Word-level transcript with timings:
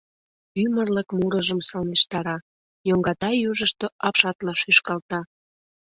Ӱмырлык 0.63 1.09
мурыжым 1.17 1.59
сылнештара, 1.69 2.37
йоҥгата 2.87 3.29
южышто 3.49 3.85
апшатла 4.07 4.53
шӱшкалта. 4.61 5.19